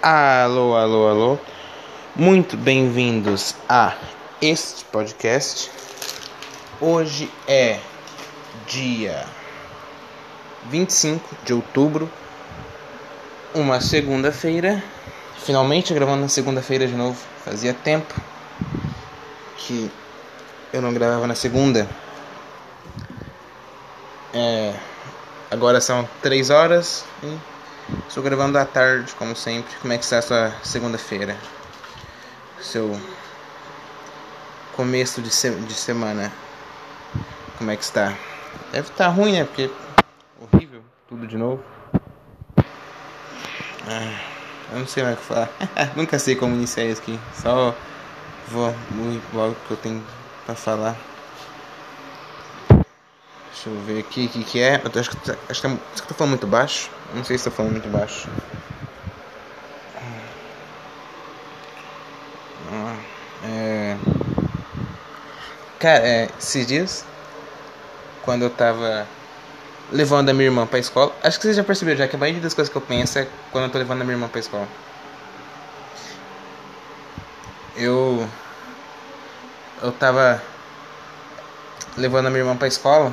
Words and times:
Alô, 0.00 0.76
alô, 0.76 1.08
alô. 1.08 1.38
Muito 2.14 2.56
bem-vindos 2.56 3.56
a 3.68 3.96
este 4.40 4.84
podcast. 4.84 5.72
Hoje 6.80 7.28
é 7.48 7.80
dia 8.68 9.26
25 10.70 11.36
de 11.44 11.52
outubro, 11.52 12.08
uma 13.52 13.80
segunda-feira. 13.80 14.80
Finalmente 15.38 15.92
gravando 15.92 16.22
na 16.22 16.28
segunda-feira 16.28 16.86
de 16.86 16.94
novo. 16.94 17.18
Fazia 17.44 17.74
tempo 17.74 18.14
que 19.56 19.90
eu 20.72 20.80
não 20.80 20.94
gravava 20.94 21.26
na 21.26 21.34
segunda. 21.34 21.88
É, 24.32 24.74
agora 25.50 25.80
são 25.80 26.08
3 26.22 26.50
horas 26.50 27.04
e 27.20 27.57
Estou 28.06 28.22
gravando 28.22 28.58
à 28.58 28.66
tarde, 28.66 29.14
como 29.14 29.34
sempre. 29.34 29.74
Como 29.80 29.92
é 29.92 29.98
que 29.98 30.04
está 30.04 30.18
a 30.18 30.22
sua 30.22 30.52
segunda-feira? 30.62 31.34
Seu 32.60 33.00
começo 34.76 35.22
de, 35.22 35.30
se 35.30 35.50
de 35.50 35.72
semana. 35.72 36.30
Como 37.56 37.70
é 37.70 37.76
que 37.76 37.82
está? 37.82 38.14
Deve 38.72 38.88
estar 38.88 39.08
ruim, 39.08 39.32
né? 39.32 39.44
Porque 39.44 39.70
horrível, 40.40 40.82
tudo 41.08 41.26
de 41.26 41.38
novo. 41.38 41.64
Ah, 43.86 44.20
eu 44.72 44.80
não 44.80 44.86
sei 44.86 45.02
mais 45.02 45.16
o 45.16 45.20
que 45.20 45.24
falar. 45.24 45.50
Nunca 45.96 46.18
sei 46.18 46.36
como 46.36 46.54
iniciar 46.54 46.84
isso 46.84 47.00
aqui. 47.00 47.18
Só 47.34 47.74
vou 48.48 48.74
logo 49.32 49.56
que 49.66 49.70
eu 49.70 49.76
tenho 49.78 50.04
para 50.44 50.54
falar. 50.54 50.94
Deixa 53.68 53.80
eu 53.80 53.80
ver 53.82 54.00
aqui 54.00 54.26
o 54.26 54.28
que, 54.28 54.44
que 54.44 54.60
é. 54.60 54.80
Eu 54.82 55.00
acho 55.00 55.10
que, 55.10 55.16
tá, 55.16 55.36
acho 55.48 55.60
que, 55.60 55.68
tá, 55.68 56.04
tô 56.06 56.14
falando 56.14 56.30
muito 56.30 56.46
baixo. 56.46 56.90
Não 57.14 57.22
sei 57.22 57.36
se 57.36 57.44
tô 57.44 57.50
falando 57.50 57.72
muito 57.72 57.88
baixo. 57.88 58.28
Ah, 62.72 62.96
é... 63.44 63.96
Cara, 65.78 66.06
é, 66.06 66.28
esses 66.38 66.66
dias, 66.66 67.04
quando 68.22 68.42
eu 68.42 68.50
tava 68.50 69.06
levando 69.92 70.30
a 70.30 70.32
minha 70.32 70.46
irmã 70.46 70.66
pra 70.66 70.78
escola, 70.78 71.14
acho 71.22 71.38
que 71.38 71.44
vocês 71.44 71.56
já 71.56 71.64
perceberam 71.64 71.98
já 71.98 72.08
que 72.08 72.16
a 72.16 72.18
maioria 72.18 72.40
das 72.40 72.54
coisas 72.54 72.70
que 72.70 72.76
eu 72.76 72.82
penso 72.82 73.18
é 73.18 73.28
quando 73.52 73.64
eu 73.64 73.70
tô 73.70 73.78
levando 73.78 74.00
a 74.00 74.04
minha 74.04 74.14
irmã 74.14 74.28
pra 74.28 74.40
escola. 74.40 74.66
Eu. 77.76 78.26
Eu 79.82 79.92
tava 79.92 80.42
levando 81.96 82.26
a 82.26 82.30
minha 82.30 82.40
irmã 82.40 82.56
pra 82.56 82.66
escola 82.66 83.12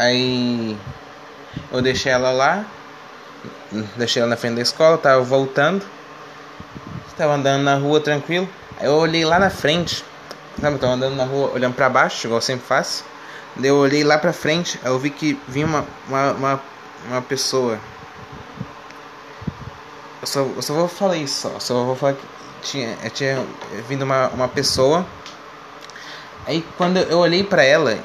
Aí 0.00 0.78
eu 1.70 1.82
deixei 1.82 2.10
ela 2.10 2.30
lá, 2.30 2.64
deixei 3.96 4.22
ela 4.22 4.30
na 4.30 4.36
frente 4.38 4.54
da 4.54 4.62
escola, 4.62 4.96
tava 4.96 5.20
voltando, 5.20 5.84
estava 7.06 7.34
andando 7.34 7.62
na 7.62 7.74
rua 7.74 8.00
tranquilo. 8.00 8.48
Aí 8.78 8.86
eu 8.86 8.94
olhei 8.94 9.26
lá 9.26 9.38
na 9.38 9.50
frente, 9.50 10.02
sabe? 10.58 10.78
Tava 10.78 10.94
andando 10.94 11.16
na 11.16 11.24
rua 11.24 11.50
olhando 11.52 11.74
para 11.74 11.90
baixo, 11.90 12.26
igual 12.26 12.38
eu 12.38 12.42
sempre 12.42 12.64
faço. 12.66 13.04
Daí 13.54 13.68
eu 13.68 13.76
olhei 13.76 14.02
lá 14.02 14.16
pra 14.16 14.32
frente, 14.32 14.80
aí 14.82 14.90
eu 14.90 14.98
vi 14.98 15.10
que 15.10 15.38
vinha 15.46 15.66
uma, 15.66 15.84
uma, 16.08 16.32
uma, 16.32 16.60
uma 17.10 17.20
pessoa. 17.20 17.78
Eu 20.22 20.26
só, 20.26 20.40
eu 20.40 20.62
só 20.62 20.72
vou 20.72 20.88
falar 20.88 21.18
isso, 21.18 21.42
só, 21.42 21.60
só 21.60 21.84
vou 21.84 21.94
falar 21.94 22.14
que 22.14 22.26
tinha, 22.62 22.96
tinha 23.12 23.44
vindo 23.86 24.06
uma, 24.06 24.28
uma 24.28 24.48
pessoa. 24.48 25.04
Aí 26.46 26.64
quando 26.78 26.96
eu 26.96 27.18
olhei 27.18 27.44
para 27.44 27.62
ela, 27.62 27.98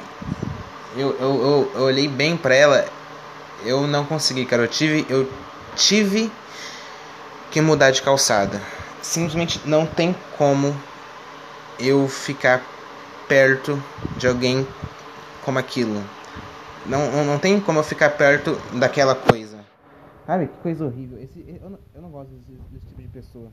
eu, 0.96 1.14
eu, 1.18 1.42
eu, 1.42 1.72
eu 1.74 1.82
olhei 1.82 2.08
bem 2.08 2.36
para 2.36 2.54
ela, 2.54 2.86
eu 3.64 3.86
não 3.86 4.04
consegui, 4.04 4.46
cara. 4.46 4.62
Eu 4.62 4.68
tive, 4.68 5.06
eu 5.10 5.30
tive 5.74 6.32
que 7.50 7.60
mudar 7.60 7.90
de 7.90 8.02
calçada. 8.02 8.60
Simplesmente 9.02 9.60
não 9.64 9.86
tem 9.86 10.16
como 10.36 10.74
eu 11.78 12.08
ficar 12.08 12.62
perto 13.28 13.82
de 14.16 14.26
alguém 14.26 14.66
como 15.44 15.58
aquilo. 15.58 16.02
Não, 16.86 17.24
não, 17.24 17.38
tem 17.38 17.60
como 17.60 17.78
eu 17.78 17.84
ficar 17.84 18.10
perto 18.10 18.54
daquela 18.72 19.14
coisa. 19.14 19.58
Sabe, 20.26 20.46
que 20.46 20.56
coisa 20.62 20.84
horrível. 20.84 21.22
Esse, 21.22 21.44
eu, 21.62 21.70
não, 21.70 21.78
eu 21.94 22.02
não 22.02 22.08
gosto 22.08 22.30
desse, 22.30 22.60
desse 22.70 22.86
tipo 22.86 23.02
de 23.02 23.08
pessoa. 23.08 23.48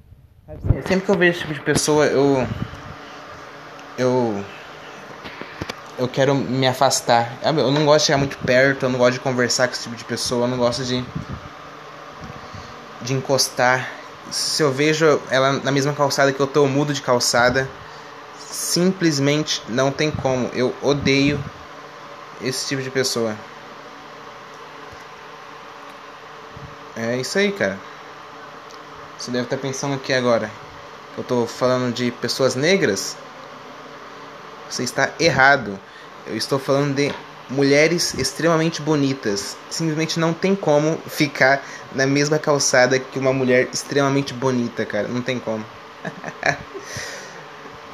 Sabe, 0.45 0.87
sempre 0.87 1.05
que 1.05 1.11
eu 1.11 1.17
vejo 1.17 1.31
esse 1.31 1.39
tipo 1.41 1.53
de 1.53 1.61
pessoa, 1.61 2.05
eu. 2.05 2.47
Eu 3.95 4.43
eu 5.97 6.07
quero 6.07 6.33
me 6.35 6.67
afastar. 6.67 7.37
Eu 7.43 7.71
não 7.71 7.85
gosto 7.85 7.99
de 7.99 8.05
chegar 8.07 8.17
muito 8.17 8.37
perto, 8.39 8.85
eu 8.85 8.89
não 8.89 8.99
gosto 8.99 9.13
de 9.13 9.19
conversar 9.19 9.67
com 9.67 9.73
esse 9.73 9.83
tipo 9.83 9.95
de 9.95 10.03
pessoa, 10.03 10.45
eu 10.45 10.49
não 10.49 10.57
gosto 10.57 10.83
de 10.83 11.03
de 13.03 13.13
encostar. 13.13 13.89
Se 14.31 14.63
eu 14.63 14.71
vejo 14.71 15.21
ela 15.29 15.53
na 15.53 15.71
mesma 15.71 15.93
calçada 15.93 16.31
que 16.31 16.39
eu 16.39 16.47
tô, 16.47 16.63
eu 16.63 16.69
mudo 16.69 16.93
de 16.93 17.01
calçada. 17.01 17.69
Simplesmente 18.49 19.61
não 19.67 19.91
tem 19.91 20.09
como. 20.09 20.49
Eu 20.53 20.73
odeio 20.81 21.43
esse 22.41 22.67
tipo 22.67 22.81
de 22.81 22.89
pessoa. 22.89 23.35
É 26.95 27.17
isso 27.17 27.37
aí, 27.37 27.51
cara. 27.51 27.77
Você 29.17 29.31
deve 29.31 29.45
estar 29.45 29.57
pensando 29.57 29.95
aqui 29.95 30.13
agora. 30.13 30.49
Eu 31.17 31.23
tô 31.23 31.45
falando 31.45 31.93
de 31.93 32.11
pessoas 32.11 32.55
negras? 32.55 33.17
Você 34.73 34.81
está 34.81 35.11
errado. 35.19 35.79
Eu 36.25 36.35
estou 36.35 36.57
falando 36.57 36.95
de 36.95 37.13
mulheres 37.47 38.15
extremamente 38.15 38.81
bonitas. 38.81 39.55
Simplesmente 39.69 40.19
não 40.19 40.33
tem 40.33 40.55
como 40.55 40.97
ficar 41.07 41.63
na 41.93 42.07
mesma 42.07 42.39
calçada 42.39 42.97
que 42.97 43.19
uma 43.19 43.31
mulher 43.31 43.69
extremamente 43.71 44.33
bonita, 44.33 44.83
cara. 44.83 45.07
Não 45.07 45.21
tem 45.21 45.37
como. 45.37 45.63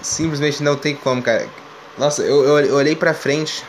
Simplesmente 0.01 0.63
não 0.63 0.77
tem 0.77 0.95
como, 0.95 1.21
cara. 1.21 1.49
Nossa, 1.97 2.21
eu, 2.21 2.57
eu, 2.65 2.75
olhei 2.77 2.95
pra 2.95 3.13
frente. 3.13 3.61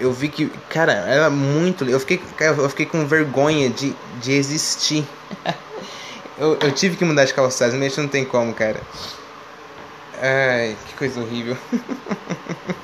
Eu 0.00 0.14
vi 0.14 0.30
que, 0.30 0.46
cara, 0.70 0.92
era 0.92 1.28
muito. 1.28 1.84
Eu 1.84 2.00
fiquei, 2.00 2.18
eu 2.40 2.68
fiquei 2.70 2.86
com 2.86 3.06
vergonha 3.06 3.68
de, 3.68 3.94
de 4.22 4.32
existir. 4.32 5.06
eu, 6.38 6.56
eu 6.62 6.72
tive 6.72 6.96
que 6.96 7.04
mudar 7.04 7.26
de 7.26 7.34
calçada, 7.34 7.76
mas 7.76 7.94
não 7.98 8.08
tem 8.08 8.24
como, 8.24 8.54
cara. 8.54 8.80
Ai, 10.20 10.76
que 10.86 10.94
coisa 10.94 11.20
horrível. 11.20 11.56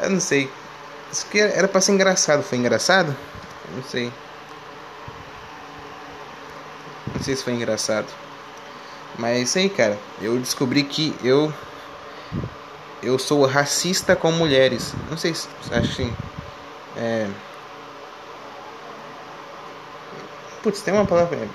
Eu 0.00 0.10
não 0.10 0.20
sei. 0.20 0.50
Isso 1.12 1.26
que 1.26 1.40
era 1.40 1.66
pra 1.68 1.80
ser 1.80 1.92
engraçado. 1.92 2.42
Foi 2.42 2.58
engraçado? 2.58 3.14
não 3.74 3.82
sei. 3.82 4.12
Não 7.14 7.22
sei 7.22 7.36
se 7.36 7.44
foi 7.44 7.52
engraçado. 7.52 8.06
Mas 9.18 9.48
isso 9.48 9.58
aí, 9.58 9.68
cara. 9.68 9.98
Eu 10.20 10.38
descobri 10.38 10.84
que 10.84 11.14
eu. 11.22 11.52
Eu 13.02 13.18
sou 13.18 13.44
racista 13.46 14.14
com 14.16 14.30
mulheres. 14.32 14.94
Não 15.10 15.16
sei 15.16 15.34
se. 15.34 15.48
Acho 15.72 15.96
que. 15.96 16.12
É. 16.96 17.28
Putz, 20.62 20.80
tem 20.82 20.94
uma 20.94 21.06
palavra. 21.06 21.48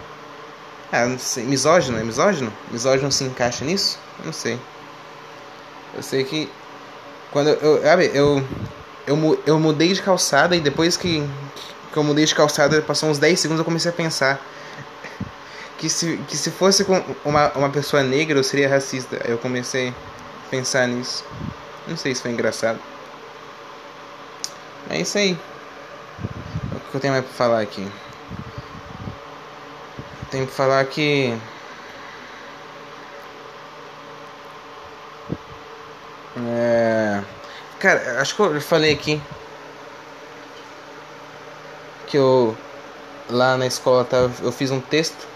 Ah, 0.95 1.07
não 1.07 1.17
sei. 1.17 1.43
Misógino? 1.43 1.97
É 1.97 2.03
misógino? 2.03 2.53
Misógino 2.69 3.11
se 3.11 3.23
encaixa 3.23 3.65
nisso? 3.65 3.97
Eu 4.19 4.25
não 4.27 4.31
sei. 4.31 4.59
Eu 5.95 6.03
sei 6.03 6.23
que 6.23 6.47
quando 7.31 7.49
eu, 7.49 7.81
sabe, 7.81 8.11
eu, 8.13 8.45
eu, 9.07 9.43
eu 9.43 9.59
mudei 9.59 9.91
de 9.91 10.03
calçada 10.03 10.55
e 10.55 10.59
depois 10.59 10.95
que, 10.95 11.27
que 11.91 11.97
eu 11.97 12.03
mudei 12.03 12.25
de 12.25 12.35
calçada, 12.35 12.79
passou 12.83 13.09
uns 13.09 13.17
10 13.17 13.39
segundos 13.39 13.59
eu 13.61 13.65
comecei 13.65 13.89
a 13.89 13.93
pensar 13.93 14.39
que 15.79 15.89
se, 15.89 16.17
que 16.27 16.37
se 16.37 16.51
fosse 16.51 16.85
com 16.85 17.03
uma, 17.25 17.51
uma 17.53 17.69
pessoa 17.71 18.03
negra 18.03 18.37
eu 18.37 18.43
seria 18.43 18.69
racista. 18.69 19.19
Aí 19.25 19.31
eu 19.31 19.39
comecei 19.39 19.89
a 19.89 20.49
pensar 20.51 20.87
nisso. 20.87 21.25
Não 21.87 21.97
sei 21.97 22.13
se 22.13 22.21
foi 22.21 22.29
engraçado. 22.29 22.79
É 24.91 25.01
isso 25.01 25.17
aí. 25.17 25.35
O 26.71 26.91
que 26.91 26.95
eu 26.97 27.01
tenho 27.01 27.13
mais 27.13 27.25
pra 27.25 27.33
falar 27.33 27.61
aqui? 27.61 27.83
Tenho 30.33 30.47
pra 30.47 30.55
falar 30.55 30.85
que. 30.85 31.31
É... 36.35 37.21
Cara, 37.79 38.19
acho 38.19 38.35
que 38.35 38.41
eu 38.41 38.59
falei 38.59 38.93
aqui 38.93 39.21
que 42.07 42.17
eu 42.17 42.57
lá 43.29 43.57
na 43.57 43.67
escola 43.67 44.03
tá, 44.03 44.27
eu 44.41 44.51
fiz 44.51 44.71
um 44.71 44.81
texto 44.81 45.27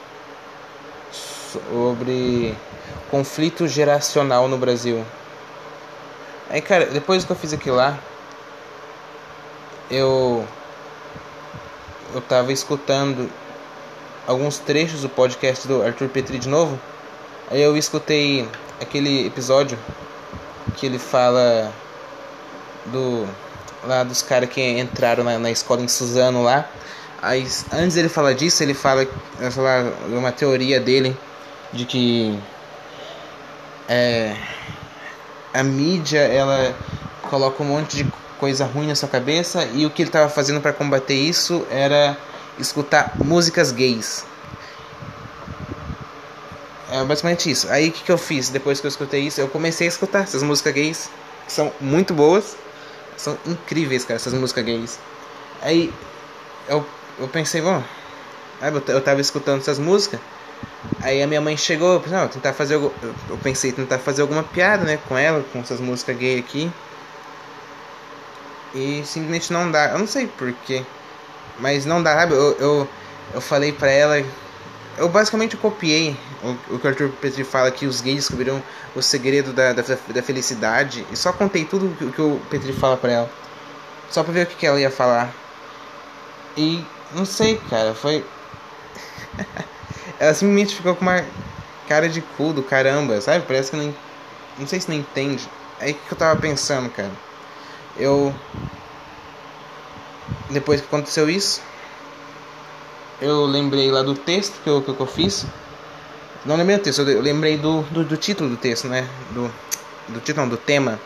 sobre 1.12 2.58
conflito 3.12 3.68
geracional 3.68 4.48
no 4.48 4.58
Brasil. 4.58 5.06
Aí, 6.50 6.60
cara, 6.60 6.88
depois 6.88 7.24
que 7.24 7.32
eu 7.32 7.36
fiz 7.36 7.54
aquilo 7.54 7.76
lá, 7.76 8.00
eu 9.92 10.44
eu 12.16 12.22
tava 12.22 12.52
escutando 12.52 13.30
alguns 14.28 14.60
trechos 14.60 15.02
do 15.02 15.10
podcast 15.10 15.68
do 15.68 15.82
Arthur 15.82 16.10
Petri 16.10 16.38
de 16.38 16.50
novo. 16.50 16.78
Aí 17.50 17.62
eu 17.62 17.78
escutei 17.78 18.48
aquele 18.80 19.26
episódio 19.26 19.80
que 20.76 20.86
ele 20.86 21.00
fala 21.00 21.72
do 22.88 23.26
lá 23.84 24.04
dos 24.04 24.22
caras 24.22 24.50
que 24.50 24.62
entraram 24.62 25.24
na, 25.24 25.40
na, 25.40 25.50
escola 25.50 25.82
em 25.82 25.88
Suzano 25.88 26.44
lá. 26.44 26.70
Aí, 27.22 27.48
antes 27.72 27.96
dele 27.96 28.10
falar 28.10 28.34
disso, 28.34 28.62
ele 28.62 28.74
fala, 28.74 29.08
fala 29.52 29.94
uma 30.10 30.32
teoria 30.32 30.80
dele 30.80 31.18
de 31.72 31.86
que 31.86 32.38
é, 33.88 34.36
a 35.54 35.64
mídia 35.64 36.20
ela 36.20 36.76
coloca 37.24 37.64
um 37.64 37.66
monte 37.66 38.04
de 38.04 38.12
coisa 38.40 38.66
ruim 38.66 38.88
na 38.88 38.96
sua 38.96 39.10
cabeça 39.10 39.66
e 39.74 39.86
o 39.86 39.90
que 39.90 40.02
ele 40.02 40.10
estava 40.10 40.30
fazendo 40.30 40.62
para 40.62 40.72
combater 40.74 41.16
isso 41.16 41.66
era 41.72 42.16
escutar 42.60 43.14
músicas 43.18 43.72
gays. 43.72 44.26
É 46.90 47.04
basicamente 47.04 47.52
isso. 47.52 47.70
Aí 47.70 47.90
o 47.90 47.92
que, 47.92 48.04
que 48.04 48.12
eu 48.12 48.18
fiz 48.18 48.50
depois 48.50 48.80
que 48.80 48.88
eu 48.88 48.90
escutei 48.90 49.22
isso? 49.22 49.42
Eu 49.42 49.48
comecei 49.50 49.88
a 49.88 49.90
escutar 49.90 50.24
essas 50.24 50.42
músicas 50.42 50.74
gays, 50.74 51.10
que 51.46 51.52
são 51.52 51.72
muito 51.82 52.14
boas, 52.14 52.56
são 53.18 53.38
incríveis, 53.46 54.06
cara, 54.06 54.16
essas 54.16 54.34
músicas 54.34 54.64
gays. 54.64 55.00
Aí 55.62 55.94
eu 56.70 56.86
eu 57.20 57.28
pensei, 57.28 57.62
bom, 57.62 57.84
eu 58.88 59.02
tava 59.02 59.20
escutando 59.22 59.60
essas 59.60 59.80
músicas. 59.80 60.20
Aí 61.02 61.22
a 61.22 61.28
minha 61.28 61.42
mãe 61.42 61.58
chegou, 61.58 61.94
eu 61.94 62.00
pensei, 62.00 62.18
não, 62.18 62.28
tentar 62.28 62.54
fazer 62.54 62.76
eu 62.76 62.94
pensei 63.44 63.72
tentar 63.72 64.00
fazer 64.00 64.22
alguma 64.22 64.44
piada, 64.44 64.84
né, 64.84 65.00
com 65.08 65.18
ela, 65.18 65.44
com 65.52 65.60
essas 65.60 65.80
músicas 65.80 66.16
gay 66.18 66.40
aqui. 66.40 66.72
E 68.74 69.04
simplesmente 69.06 69.52
não 69.52 69.72
dá. 69.72 69.92
Eu 69.92 70.00
não 70.00 70.08
sei 70.08 70.28
porquê. 70.28 70.86
Mas 71.60 71.86
não 71.86 72.02
dá, 72.02 72.14
sabe? 72.14 72.34
Eu, 72.34 72.56
eu, 72.60 72.90
eu 73.34 73.42
falei 73.42 73.72
pra 73.72 73.90
ela. 73.90 74.24
Eu 74.98 75.10
basicamente 75.10 75.56
copiei 75.56 76.18
o, 76.44 76.76
o 76.76 76.80
que 76.80 76.88
o 76.88 76.90
Arthur 76.90 77.10
Petri 77.22 77.44
fala 77.44 77.70
que 77.70 77.86
os 77.86 78.02
gays 78.02 78.18
descobriram 78.18 78.62
o 78.96 79.02
segredo 79.02 79.54
da, 79.54 79.74
da, 79.74 79.84
da 79.84 80.24
felicidade. 80.24 81.06
E 81.12 81.16
só 81.16 81.32
contei 81.32 81.66
tudo 81.66 81.88
o 82.02 82.12
que, 82.12 82.22
o 82.22 82.40
Petri 82.50 82.74
fala 82.74 82.98
pra 82.98 83.12
ela. 83.12 83.32
Só 84.10 84.24
pra 84.24 84.34
ver 84.34 84.44
o 84.44 84.46
que, 84.48 84.56
que 84.56 84.66
ela 84.66 84.80
ia 84.80 84.90
falar. 84.90 85.34
E 86.56 86.84
não 87.14 87.26
sei, 87.26 87.58
cara, 87.70 87.94
foi. 87.94 88.26
Ela 90.20 90.34
simplesmente 90.34 90.76
ficou 90.76 90.96
com 90.96 91.04
uma 91.04 91.24
cara 91.88 92.10
de 92.10 92.22
cu 92.22 92.52
do 92.52 92.64
caramba, 92.64 93.22
sabe? 93.22 93.46
Parece 93.46 93.72
que 93.72 93.78
não. 93.78 93.94
Não 94.58 94.68
sei 94.68 94.80
se 94.80 94.90
não 94.90 94.98
entende. 94.98 95.48
Aí 95.80 95.94
que 95.94 96.12
eu 96.12 96.18
tava 96.18 96.40
pensando, 96.40 96.90
cara. 96.90 97.12
Eu. 97.96 98.34
Depois 100.50 100.80
que 100.80 100.88
aconteceu 100.88 101.30
isso, 101.30 101.62
eu 103.22 103.46
lembrei 103.46 103.92
lá 103.92 104.02
do 104.02 104.16
texto 104.16 104.62
que 104.64 104.70
eu, 104.70 104.82
que 104.82 105.00
eu 105.00 105.08
fiz. 105.08 105.46
Não 106.46 106.56
lembrei 106.56 106.78
do 106.78 106.84
texto, 106.84 107.02
eu 107.02 107.22
lembrei 107.22 107.58
do, 107.58 107.82
do, 107.84 108.04
do 108.04 108.18
título 108.18 108.50
do 108.50 108.58
texto, 108.58 108.88
né? 108.88 109.08
Do, 109.32 109.52
do 110.08 110.20
título, 110.20 110.46
não, 110.46 110.50
do 110.50 110.58
tema, 110.58 111.00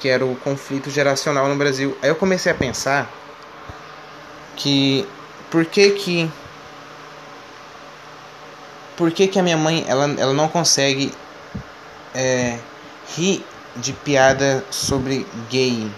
que 0.00 0.08
era 0.08 0.24
o 0.24 0.36
conflito 0.36 0.90
geracional 0.90 1.48
no 1.48 1.56
Brasil. 1.56 1.96
Aí 2.02 2.10
eu 2.10 2.16
comecei 2.16 2.52
a 2.52 2.54
pensar 2.54 3.10
que 4.56 5.06
por 5.50 5.64
que 5.64 5.90
que 5.90 6.30
por 8.96 9.10
que 9.10 9.26
que 9.26 9.38
a 9.38 9.42
minha 9.42 9.56
mãe 9.56 9.84
ela, 9.88 10.04
ela 10.18 10.32
não 10.32 10.48
consegue 10.48 11.12
é, 12.14 12.58
rir 13.16 13.44
de 13.76 13.92
piada 13.92 14.64
sobre 14.70 15.26
gay 15.50 15.90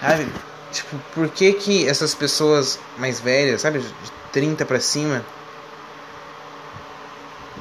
sabe 0.00 0.26
tipo 0.74 0.96
por 1.14 1.28
que 1.28 1.52
que 1.52 1.88
essas 1.88 2.14
pessoas 2.14 2.78
mais 2.98 3.20
velhas 3.20 3.62
sabe 3.62 3.78
de 3.78 3.94
30 4.32 4.64
para 4.66 4.80
cima 4.80 5.24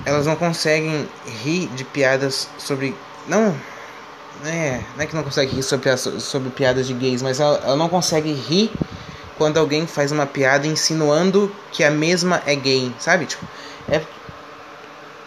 elas 0.05 0.25
não 0.25 0.35
conseguem 0.35 1.07
rir 1.43 1.67
de 1.67 1.83
piadas 1.83 2.47
sobre 2.57 2.95
não 3.27 3.55
é, 4.45 4.81
não 4.95 5.03
é 5.03 5.07
que 5.07 5.15
não 5.15 5.23
consegue 5.23 5.55
rir 5.55 5.63
sobre, 5.63 5.95
sobre 5.97 6.49
piadas 6.49 6.87
de 6.87 6.93
gays, 6.93 7.21
mas 7.21 7.39
ela, 7.39 7.61
ela 7.63 7.75
não 7.75 7.87
consegue 7.87 8.33
rir 8.33 8.71
quando 9.37 9.57
alguém 9.57 9.87
faz 9.87 10.11
uma 10.11 10.25
piada 10.25 10.67
insinuando 10.67 11.53
que 11.71 11.83
a 11.83 11.91
mesma 11.91 12.41
é 12.45 12.55
gay, 12.55 12.93
sabe? 12.99 13.25
Tipo, 13.25 13.45
é. 13.87 13.99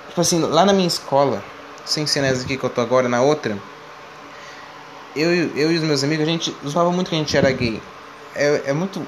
Tipo 0.09 0.21
assim, 0.21 0.41
lá 0.41 0.65
na 0.65 0.73
minha 0.73 0.89
escola, 0.89 1.43
sem 1.85 2.07
ser 2.07 2.21
nessa 2.21 2.43
aqui 2.43 2.57
que 2.57 2.65
eu 2.65 2.71
tô 2.71 2.81
agora, 2.81 3.09
na 3.09 3.23
outra, 3.23 3.57
eu, 5.17 5.57
eu 5.57 5.73
e 5.73 5.77
os 5.77 5.83
meus 5.83 6.05
amigos, 6.05 6.27
a 6.27 6.31
gente 6.31 6.55
zoava 6.67 6.91
muito 6.93 7.09
que 7.09 7.17
a 7.17 7.19
gente 7.19 7.37
era 7.37 7.51
gay. 7.51 7.81
É, 8.35 8.63
é 8.67 8.73
muito. 8.73 9.05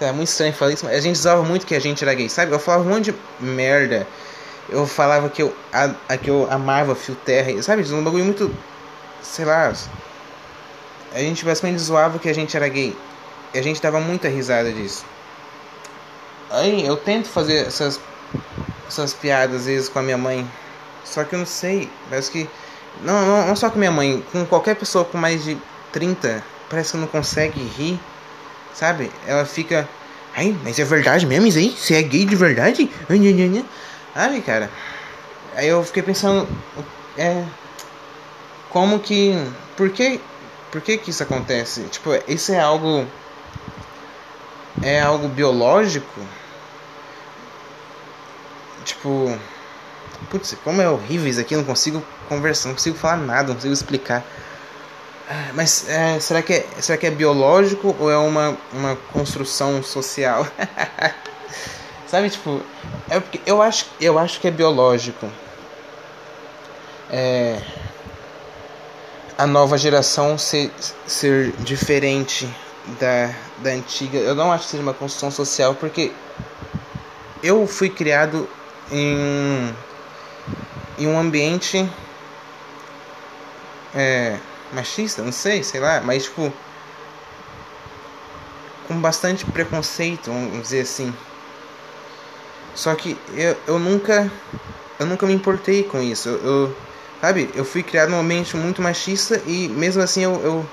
É 0.00 0.12
muito 0.12 0.28
estranho 0.28 0.52
falar 0.52 0.72
isso, 0.72 0.84
mas 0.84 0.94
a 0.94 1.00
gente 1.00 1.18
zoava 1.18 1.42
muito 1.42 1.66
que 1.66 1.74
a 1.74 1.80
gente 1.80 2.04
era 2.04 2.14
gay, 2.14 2.28
sabe? 2.28 2.52
Eu 2.52 2.58
falava 2.60 2.84
um 2.84 2.94
monte 2.94 3.12
de 3.12 3.14
merda. 3.40 4.06
Eu 4.68 4.86
falava 4.86 5.28
que 5.28 5.42
eu, 5.42 5.54
a, 5.72 5.90
a 6.08 6.16
que 6.16 6.30
eu 6.30 6.46
amava 6.50 6.94
Fio 6.94 7.16
Terra, 7.16 7.60
sabe? 7.62 7.82
Um 7.92 8.04
bagulho 8.04 8.24
muito. 8.24 8.54
Sei 9.22 9.44
lá. 9.44 9.72
A 11.12 11.18
gente 11.18 11.44
basicamente 11.44 11.80
zoava 11.80 12.18
que 12.18 12.28
a 12.28 12.34
gente 12.34 12.56
era 12.56 12.68
gay. 12.68 12.96
E 13.52 13.58
a 13.58 13.62
gente 13.62 13.80
dava 13.80 13.98
muita 13.98 14.28
risada 14.28 14.70
disso. 14.70 15.04
Aí 16.50 16.86
eu 16.86 16.96
tento 16.96 17.28
fazer 17.28 17.66
essas, 17.66 17.98
essas 18.86 19.12
piadas 19.14 19.62
às 19.62 19.66
vezes 19.66 19.88
com 19.88 19.98
a 19.98 20.02
minha 20.02 20.18
mãe. 20.18 20.48
Só 21.04 21.24
que 21.24 21.34
eu 21.34 21.38
não 21.40 21.46
sei. 21.46 21.90
Parece 22.08 22.30
que. 22.30 22.48
Não, 23.02 23.26
não, 23.26 23.46
não 23.46 23.56
só 23.56 23.70
com 23.70 23.78
minha 23.78 23.90
mãe, 23.90 24.24
com 24.32 24.44
qualquer 24.46 24.74
pessoa 24.76 25.04
com 25.04 25.16
mais 25.16 25.44
de 25.44 25.56
30, 25.92 26.42
parece 26.68 26.92
que 26.92 26.98
não 26.98 27.06
consegue 27.06 27.60
rir. 27.60 27.98
Sabe? 28.74 29.10
Ela 29.26 29.44
fica. 29.44 29.88
Ai, 30.36 30.56
mas 30.62 30.78
é 30.78 30.84
verdade 30.84 31.26
mesmo 31.26 31.46
isso 31.46 31.58
aí? 31.58 31.70
Você 31.70 31.94
é 31.94 32.02
gay 32.02 32.24
de 32.24 32.36
verdade? 32.36 32.90
Sabe, 34.14 34.40
cara? 34.40 34.70
Aí 35.54 35.68
eu 35.68 35.82
fiquei 35.84 36.02
pensando. 36.02 36.48
É. 37.16 37.44
Como 38.70 38.98
que. 39.00 39.34
Por 39.76 39.90
que. 39.90 40.20
Por 40.70 40.80
que 40.80 40.98
que 40.98 41.10
isso 41.10 41.22
acontece? 41.22 41.82
Tipo, 41.84 42.10
isso 42.28 42.52
é 42.52 42.60
algo 42.60 43.06
é 44.82 45.00
algo 45.00 45.28
biológico, 45.28 46.20
tipo, 48.84 49.36
putz, 50.30 50.56
como 50.64 50.82
é 50.82 50.88
horrível 50.88 51.28
isso 51.28 51.40
aqui, 51.40 51.56
não 51.56 51.64
consigo 51.64 52.02
conversar, 52.28 52.68
não 52.68 52.74
consigo 52.74 52.96
falar 52.96 53.16
nada, 53.16 53.48
não 53.48 53.54
consigo 53.54 53.72
explicar. 53.72 54.24
Ah, 55.30 55.50
mas 55.54 55.88
é, 55.88 56.18
será, 56.20 56.40
que 56.40 56.54
é, 56.54 56.66
será 56.80 56.96
que 56.96 57.06
é 57.06 57.10
biológico 57.10 57.94
ou 57.98 58.10
é 58.10 58.16
uma, 58.16 58.56
uma 58.72 58.96
construção 59.12 59.82
social? 59.82 60.46
Sabe, 62.08 62.30
tipo, 62.30 62.62
é 63.10 63.20
porque 63.20 63.40
eu 63.44 63.60
acho, 63.60 63.86
eu 64.00 64.18
acho 64.18 64.40
que 64.40 64.48
é 64.48 64.50
biológico. 64.50 65.30
É, 67.10 67.60
a 69.36 69.46
nova 69.46 69.76
geração 69.78 70.36
ser, 70.38 70.72
ser 71.06 71.52
diferente 71.58 72.48
da, 72.98 73.34
da 73.58 73.70
antiga, 73.70 74.18
eu 74.18 74.34
não 74.34 74.50
acho 74.50 74.64
que 74.64 74.70
seja 74.70 74.82
uma 74.82 74.94
construção 74.94 75.30
social, 75.30 75.74
porque 75.74 76.10
eu 77.42 77.66
fui 77.66 77.88
criado 77.88 78.48
em, 78.90 79.74
em 80.98 81.06
um 81.06 81.18
ambiente 81.18 81.88
é, 83.94 84.38
machista, 84.72 85.22
não 85.22 85.32
sei, 85.32 85.62
sei 85.62 85.80
lá, 85.80 86.00
mas 86.04 86.24
tipo 86.24 86.52
com 88.86 88.98
bastante 89.00 89.44
preconceito, 89.44 90.32
vamos 90.32 90.62
dizer 90.62 90.80
assim. 90.80 91.14
Só 92.74 92.94
que 92.94 93.18
eu, 93.34 93.56
eu 93.66 93.78
nunca 93.78 94.30
eu 94.98 95.06
nunca 95.06 95.26
me 95.26 95.34
importei 95.34 95.84
com 95.84 96.00
isso. 96.00 96.28
Eu, 96.28 96.38
eu 96.38 96.76
sabe, 97.20 97.50
eu 97.54 97.64
fui 97.64 97.82
criado 97.82 98.10
num 98.10 98.20
ambiente 98.20 98.56
muito 98.56 98.80
machista 98.80 99.40
e 99.46 99.68
mesmo 99.68 100.02
assim 100.02 100.24
eu, 100.24 100.40
eu 100.42 100.66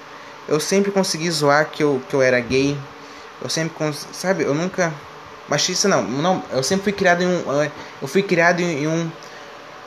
eu 0.47 0.59
sempre 0.59 0.91
consegui 0.91 1.29
zoar 1.31 1.69
que 1.71 1.83
eu, 1.83 2.01
que 2.07 2.15
eu 2.15 2.21
era 2.21 2.39
gay. 2.39 2.77
Eu 3.41 3.49
sempre, 3.49 3.75
sabe, 4.13 4.43
eu 4.43 4.53
nunca 4.53 4.93
machista 5.47 5.87
não, 5.87 6.03
não, 6.03 6.43
eu 6.51 6.63
sempre 6.63 6.85
fui 6.85 6.93
criado 6.93 7.21
em 7.21 7.27
um 7.27 7.69
eu 8.01 8.07
fui 8.07 8.23
criado 8.23 8.61
em 8.61 8.87
um 8.87 9.11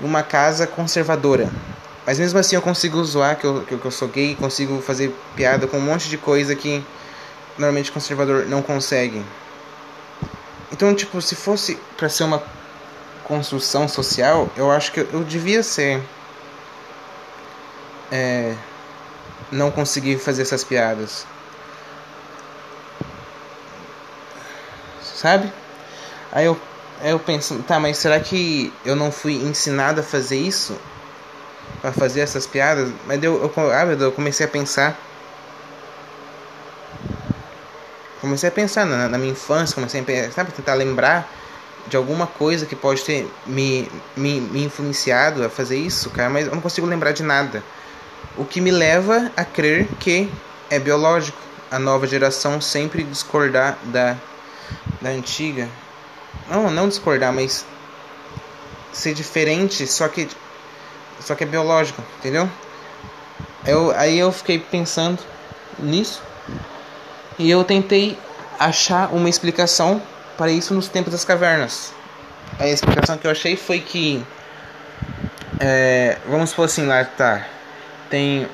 uma 0.01 0.23
casa 0.23 0.67
conservadora. 0.67 1.51
Mas 2.07 2.19
mesmo 2.19 2.39
assim 2.39 2.57
eu 2.57 2.63
consigo 2.63 3.03
zoar 3.05 3.37
que 3.37 3.45
eu, 3.45 3.63
que 3.63 3.85
eu 3.85 3.91
sou 3.91 4.09
gay, 4.09 4.35
consigo 4.35 4.81
fazer 4.81 5.15
piada 5.37 5.67
com 5.67 5.79
um 5.79 5.83
monte 5.83 6.09
de 6.09 6.17
coisa 6.17 6.55
que 6.55 6.83
normalmente 7.59 7.93
conservador 7.93 8.47
não 8.47 8.63
consegue. 8.63 9.23
Então, 10.73 10.95
tipo, 10.95 11.21
se 11.21 11.35
fosse 11.35 11.79
para 11.97 12.09
ser 12.09 12.25
uma 12.25 12.43
construção 13.25 13.89
social, 13.89 14.49
eu 14.57 14.71
acho 14.71 14.93
que 14.93 15.01
eu 15.01 15.25
devia 15.25 15.63
ser 15.63 16.03
é, 18.11 18.55
não 19.51 19.71
conseguir 19.71 20.19
fazer 20.19 20.43
essas 20.43 20.65
piadas. 20.65 21.27
Sabe? 25.03 25.53
Aí 26.31 26.45
eu, 26.45 26.59
eu 27.03 27.19
penso, 27.19 27.63
tá, 27.63 27.79
mas 27.79 27.99
será 27.99 28.19
que 28.19 28.73
eu 28.85 28.97
não 28.97 29.11
fui 29.13 29.35
ensinado 29.35 30.01
a 30.01 30.03
fazer 30.03 30.39
isso? 30.39 30.77
Pra 31.81 31.93
fazer 31.93 32.21
essas 32.21 32.47
piadas? 32.47 32.91
Mas 33.07 33.23
eu, 33.23 33.41
eu, 33.43 33.53
ah, 33.73 33.85
eu 33.85 34.13
comecei 34.13 34.45
a 34.45 34.49
pensar. 34.49 34.99
Comecei 38.21 38.49
a 38.49 38.53
pensar 38.53 38.85
na, 38.85 39.09
na 39.09 39.17
minha 39.17 39.33
infância, 39.33 39.75
comecei 39.75 40.01
a 40.01 40.33
sabe, 40.33 40.51
tentar 40.51 40.75
lembrar 40.75 41.31
de 41.87 41.97
alguma 41.97 42.27
coisa 42.27 42.67
que 42.67 42.75
pode 42.75 43.03
ter 43.03 43.31
me, 43.47 43.89
me, 44.17 44.41
me 44.41 44.65
influenciado 44.65 45.45
a 45.45 45.49
fazer 45.49 45.79
isso, 45.79 46.11
cara, 46.11 46.29
mas 46.29 46.47
eu 46.47 46.55
não 46.55 46.61
consigo 46.61 46.87
lembrar 46.87 47.13
de 47.13 47.23
nada. 47.23 47.63
O 48.37 48.45
que 48.45 48.61
me 48.61 48.71
leva 48.71 49.31
a 49.37 49.45
crer 49.45 49.89
que 50.01 50.31
é 50.71 50.79
biológico 50.79 51.39
a 51.71 51.79
nova 51.79 52.07
geração 52.07 52.61
sempre 52.61 53.03
discordar 53.05 53.79
da, 53.85 54.17
da 55.01 55.11
antiga. 55.11 55.69
Não, 56.51 56.71
não 56.71 56.89
discordar, 56.89 57.33
mas 57.33 57.65
ser 58.93 59.15
diferente, 59.15 59.87
só 59.87 60.09
que 60.09 60.29
só 61.21 61.35
que 61.35 61.45
é 61.45 61.47
biológico, 61.47 62.03
entendeu? 62.19 62.49
Eu, 63.67 63.91
aí 63.97 64.19
eu 64.19 64.31
fiquei 64.33 64.59
pensando 64.59 65.19
nisso 65.79 66.23
e 67.39 67.51
eu 67.51 67.65
tentei 67.65 68.19
achar 68.59 69.13
uma 69.13 69.29
explicação 69.29 70.01
para 70.37 70.51
isso 70.51 70.75
nos 70.75 70.89
tempos 70.89 71.13
das 71.13 71.25
cavernas. 71.25 71.93
A 72.59 72.67
explicação 72.67 73.19
que 73.19 73.27
eu 73.27 73.31
achei 73.31 73.57
foi 73.57 73.81
que 73.81 74.25
é, 75.61 76.19
vamos 76.27 76.51
supor 76.51 76.67
assim 76.67 76.87
lá 76.87 77.05
tá 77.05 77.45
tem 78.09 78.49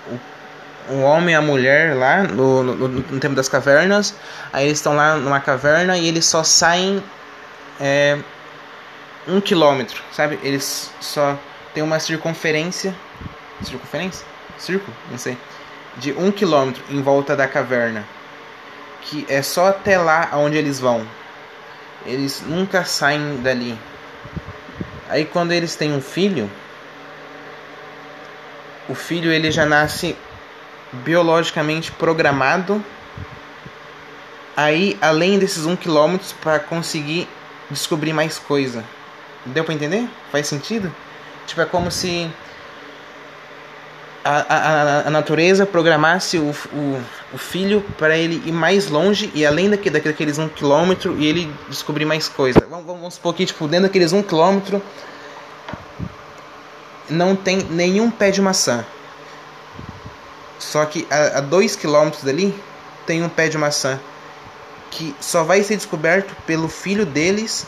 o, 0.89 1.01
homem 1.01 1.35
e 1.35 1.37
a 1.37 1.41
mulher 1.41 1.95
lá 1.95 2.23
no, 2.23 2.63
no, 2.63 2.89
no, 2.89 3.21
tempo 3.21 3.35
das 3.35 3.49
cavernas 3.49 4.15
aí 4.53 4.67
eles 4.67 4.79
estão 4.79 4.95
lá 4.95 5.17
numa 5.17 5.41
caverna 5.41 5.97
e 5.97 6.07
eles 6.09 6.27
só 6.27 6.43
saem 6.43 7.03
é, 7.81 8.19
um 9.27 9.41
quilômetro 9.41 10.03
sabe? 10.13 10.39
Eles 10.43 10.91
só 11.01 11.39
tem 11.73 11.83
uma 11.83 11.99
circunferência 11.99 12.95
circunferência? 13.63 14.27
Círculo 14.59 14.97
não 15.11 15.19
sei. 15.19 15.37
De 15.97 16.13
um 16.13 16.31
quilômetro 16.31 16.83
em 16.91 17.03
volta 17.03 17.37
da 17.37 17.47
caverna 17.49 18.05
que 19.03 19.27
é 19.29 19.43
só 19.43 19.69
até 19.69 19.99
lá 19.99 20.29
aonde 20.33 20.57
eles 20.57 20.81
vão. 20.81 21.07
Eles 22.07 22.43
nunca 22.47 22.85
saem 22.85 23.43
dali. 23.43 23.79
Aí 25.09 25.25
quando 25.25 25.53
eles 25.53 25.77
têm 25.77 25.93
um 25.93 26.01
filho 26.01 26.51
o 28.89 28.95
filho 28.95 29.33
ele 29.33 29.51
já 29.51 29.65
nasce 29.65 30.17
biologicamente 30.93 31.91
programado. 31.93 32.85
Aí 34.57 34.97
além 35.01 35.39
desses 35.39 35.65
um 35.65 35.75
quilômetro 35.75 36.35
para 36.41 36.59
conseguir 36.59 37.29
descobrir 37.75 38.13
mais 38.13 38.39
coisa. 38.39 38.83
Deu 39.45 39.65
para 39.65 39.75
entender? 39.75 40.09
Faz 40.33 40.47
sentido? 40.47 40.95
Tipo 41.47 41.61
é 41.61 41.67
como 41.67 41.91
se 41.91 42.31
a, 44.25 44.47
a, 44.49 45.09
a 45.09 45.11
natureza 45.11 45.67
programasse 45.67 46.39
o, 46.39 46.51
o, 46.73 47.03
o 47.35 47.39
filho 47.39 47.85
para 47.99 48.17
ele 48.17 48.43
ir 48.47 48.53
mais 48.53 48.89
longe 48.89 49.31
e 49.35 49.45
além 49.45 49.69
daqui, 49.69 49.91
daqueles 49.91 50.39
um 50.39 50.49
quilômetro 50.49 51.15
e 51.19 51.27
ele 51.27 51.55
descobrir 51.69 52.07
mais 52.07 52.29
coisa. 52.29 52.67
Vamos, 52.71 52.87
vamos 52.87 53.15
supor 53.15 53.35
que 53.35 53.45
tipo 53.45 53.69
dentro 53.69 53.89
daqueles 53.89 54.13
um 54.13 54.23
quilômetro 54.23 54.83
não 57.11 57.37
tem 57.37 57.59
nenhum 57.59 58.11
pé 58.11 58.31
de 58.31 58.41
maçã. 58.41 58.83
Só 60.59 60.87
que 60.87 61.07
a, 61.11 61.39
a 61.39 61.41
dois 61.43 61.77
quilômetros 61.77 62.25
dali 62.25 62.55
tem 63.07 63.23
um 63.23 63.29
pé 63.29 63.49
de 63.49 63.59
maçã 63.59 64.01
que 64.95 65.15
só 65.21 65.43
vai 65.43 65.63
ser 65.63 65.77
descoberto 65.77 66.35
pelo 66.47 66.69
filho 66.69 67.05
deles 67.05 67.67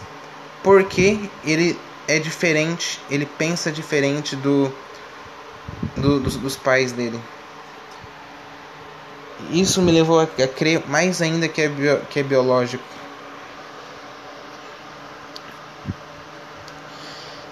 porque 0.62 1.28
ele 1.44 1.78
é 2.06 2.20
diferente, 2.20 3.00
ele 3.10 3.26
pensa 3.26 3.70
diferente 3.70 4.36
do, 4.36 4.72
do 5.96 6.20
dos, 6.20 6.36
dos, 6.36 6.56
pais 6.56 6.92
dele. 6.92 7.20
Isso 9.50 9.82
me 9.82 9.90
levou 9.90 10.20
a, 10.20 10.22
a 10.22 10.48
crer 10.48 10.88
mais 10.88 11.20
ainda 11.20 11.48
que 11.48 11.60
é, 11.60 11.68
bio, 11.68 12.00
que 12.08 12.20
é 12.20 12.22
biológico. 12.22 12.84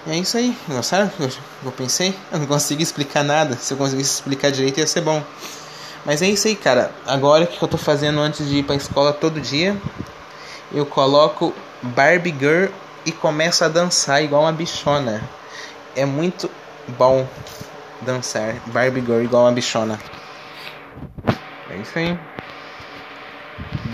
E 0.07 0.11
é 0.11 0.17
isso 0.17 0.37
aí, 0.37 0.55
gostaram? 0.69 1.11
Eu, 1.19 1.29
eu 1.65 1.71
pensei, 1.73 2.15
eu 2.31 2.39
não 2.39 2.47
consegui 2.47 2.83
explicar 2.83 3.23
nada. 3.23 3.57
Se 3.57 3.73
eu 3.73 3.77
conseguisse 3.77 4.13
explicar 4.13 4.51
direito 4.51 4.79
ia 4.79 4.87
ser 4.87 5.01
bom. 5.01 5.21
Mas 6.05 6.21
é 6.21 6.27
isso 6.27 6.47
aí, 6.47 6.55
cara. 6.55 6.91
Agora 7.05 7.45
o 7.45 7.47
que 7.47 7.61
eu 7.61 7.67
tô 7.67 7.77
fazendo 7.77 8.19
antes 8.19 8.47
de 8.47 8.57
ir 8.59 8.63
pra 8.63 8.75
escola 8.75 9.11
todo 9.11 9.41
dia? 9.41 9.75
Eu 10.71 10.85
coloco 10.85 11.53
Barbie 11.81 12.35
Girl 12.37 12.71
e 13.05 13.11
começo 13.11 13.63
a 13.65 13.67
dançar 13.67 14.23
igual 14.23 14.43
uma 14.43 14.51
bichona. 14.51 15.23
É 15.95 16.05
muito 16.05 16.49
bom 16.89 17.27
dançar 18.01 18.53
Barbie 18.67 19.01
Girl 19.01 19.21
igual 19.21 19.43
uma 19.45 19.51
bichona. 19.51 19.99
É 21.71 21.77
isso 21.77 21.97
aí. 21.97 22.19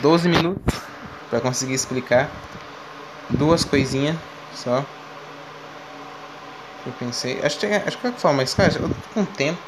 12 0.02 0.28
minutos 0.28 0.82
para 1.30 1.40
conseguir 1.40 1.76
explicar 1.76 2.30
duas 3.30 3.64
coisinhas 3.64 4.18
só. 4.54 4.84
Eu 6.86 6.92
pensei. 7.00 7.40
Acho 7.42 7.58
que, 7.60 7.66
acho 7.68 7.98
que 7.98 8.08
é 8.08 8.12
que 8.12 8.20
fala, 8.20 8.36
mas 8.36 8.54
cara, 8.54 8.74
eu 8.74 8.90
tô 8.90 8.96
com 9.14 9.24
tempo. 9.24 9.62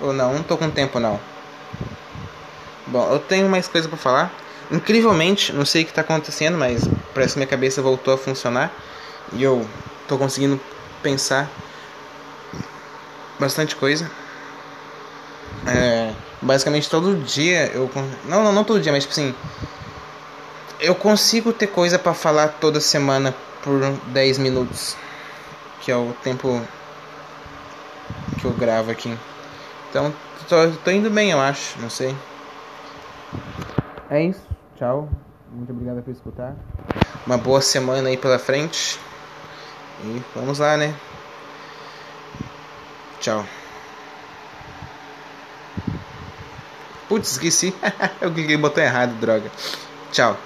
Ou 0.00 0.12
não, 0.12 0.34
não 0.34 0.42
tô 0.42 0.56
com 0.56 0.68
tempo 0.68 0.98
não. 0.98 1.20
Bom, 2.86 3.10
eu 3.10 3.18
tenho 3.18 3.48
mais 3.48 3.68
coisa 3.68 3.88
para 3.88 3.96
falar. 3.96 4.32
Incrivelmente, 4.70 5.52
não 5.52 5.64
sei 5.64 5.82
o 5.82 5.86
que 5.86 5.92
tá 5.92 6.00
acontecendo, 6.00 6.56
mas 6.56 6.88
parece 7.12 7.34
que 7.34 7.38
minha 7.38 7.46
cabeça 7.46 7.82
voltou 7.82 8.14
a 8.14 8.18
funcionar. 8.18 8.72
E 9.32 9.42
eu 9.42 9.66
tô 10.08 10.18
conseguindo 10.18 10.60
pensar 11.02 11.50
bastante 13.38 13.76
coisa. 13.76 14.10
É, 15.66 16.12
basicamente 16.40 16.90
todo 16.90 17.16
dia 17.16 17.70
eu. 17.72 17.90
Não, 18.24 18.44
não, 18.44 18.52
não 18.52 18.64
todo 18.64 18.80
dia, 18.80 18.92
mas 18.92 19.04
tipo 19.04 19.12
assim. 19.12 19.34
Eu 20.80 20.94
consigo 20.94 21.52
ter 21.52 21.68
coisa 21.68 21.98
para 21.98 22.12
falar 22.12 22.48
toda 22.48 22.80
semana 22.80 23.34
por 23.62 23.80
10 24.08 24.38
minutos 24.38 24.96
que 25.84 25.92
é 25.92 25.96
o 25.96 26.14
tempo 26.22 26.66
que 28.40 28.44
eu 28.46 28.52
gravo 28.52 28.90
aqui. 28.90 29.14
Então, 29.94 30.12
tô, 30.48 30.56
tô 30.84 30.90
indo 30.90 31.08
bem, 31.08 31.30
eu 31.30 31.40
acho, 31.40 31.80
não 31.80 31.88
sei. 31.88 32.16
É 34.10 34.24
isso, 34.24 34.42
tchau. 34.74 35.08
Muito 35.52 35.70
obrigado 35.70 36.02
por 36.02 36.10
escutar. 36.10 36.56
Uma 37.24 37.38
boa 37.38 37.60
semana 37.60 38.08
aí 38.08 38.16
pela 38.16 38.36
frente. 38.36 38.98
E 40.02 40.20
vamos 40.34 40.58
lá, 40.58 40.76
né? 40.76 40.92
Tchau. 43.20 43.46
Putz, 47.08 47.30
esqueci. 47.30 47.72
eu 48.20 48.32
cliquei 48.32 48.56
no 48.56 48.62
botão 48.62 48.82
errado, 48.82 49.14
droga. 49.20 49.48
Tchau. 50.10 50.36